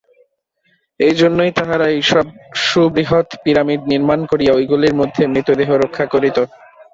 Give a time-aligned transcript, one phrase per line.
[0.99, 2.25] এইজন্যই তাহারা ঐ-সব
[2.63, 6.37] সুবৃহৎ পিরামিড নির্মাণ করিয়া ঐগুলির মধ্যে মৃতদেহ রক্ষা করিত।